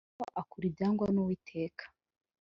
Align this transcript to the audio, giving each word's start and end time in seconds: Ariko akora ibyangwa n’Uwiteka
Ariko 0.17 0.23
akora 0.41 0.63
ibyangwa 0.69 1.05
n’Uwiteka 1.11 1.83